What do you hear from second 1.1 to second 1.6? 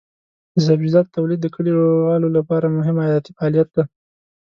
تولید د